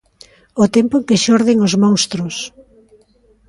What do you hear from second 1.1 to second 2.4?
xorden os monstros.